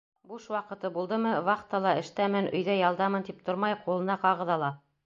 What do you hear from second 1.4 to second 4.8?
вахтала эштәмен, өйҙә ялдамын тип тормай, ҡулына ҡағыҙ ала.